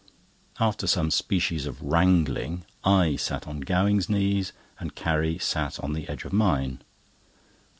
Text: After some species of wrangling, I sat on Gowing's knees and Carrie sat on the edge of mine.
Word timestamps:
After 0.59 0.87
some 0.87 1.11
species 1.11 1.67
of 1.67 1.79
wrangling, 1.79 2.65
I 2.83 3.17
sat 3.17 3.47
on 3.47 3.59
Gowing's 3.59 4.09
knees 4.09 4.51
and 4.79 4.95
Carrie 4.95 5.37
sat 5.37 5.79
on 5.79 5.93
the 5.93 6.09
edge 6.09 6.25
of 6.25 6.33
mine. 6.33 6.81